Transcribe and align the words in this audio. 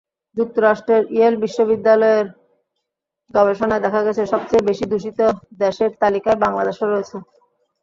যুক্তরাষ্ট্রের 0.37 1.03
ইয়েল 1.15 1.35
বিশ্ববিদ্যালয়ের 1.43 2.27
গবেষণায় 3.33 3.83
দেখা 3.85 4.01
গেছে, 4.05 4.21
সবচেয়ে 4.33 4.67
বেশি 4.69 4.85
দূষিত 4.91 5.19
দেশের 5.61 5.91
তালিকায় 6.01 6.41
বাংলাদেশও 6.43 6.85
রয়েছে। 6.87 7.17